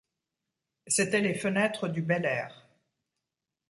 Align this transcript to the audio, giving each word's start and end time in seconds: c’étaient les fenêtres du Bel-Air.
c’étaient 0.87 1.21
les 1.21 1.35
fenêtres 1.35 1.87
du 1.87 2.01
Bel-Air. 2.01 2.67